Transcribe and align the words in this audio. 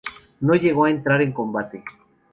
No 0.39 0.55
llegó 0.55 0.85
a 0.85 0.89
entrar 0.89 1.21
en 1.21 1.31
combate. 1.31 1.83